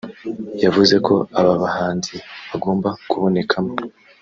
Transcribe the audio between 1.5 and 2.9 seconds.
bahanzi bagomba